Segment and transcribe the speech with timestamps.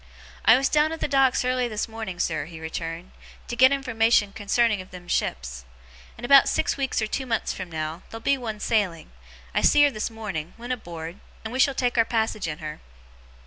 [0.45, 3.11] 'I was down at the Docks early this morning, sir,' he returned,
[3.47, 5.63] 'to get information concerning of them ships.
[6.17, 9.11] In about six weeks or two months from now, there'll be one sailing
[9.53, 12.79] I see her this morning went aboard and we shall take our passage in her.